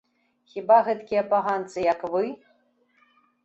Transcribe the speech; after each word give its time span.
Хіба 0.53 0.77
гэткія 0.87 1.23
паганцы, 1.35 1.79
як 1.93 2.05
вы! 2.17 2.25